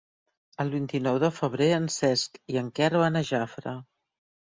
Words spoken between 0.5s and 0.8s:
El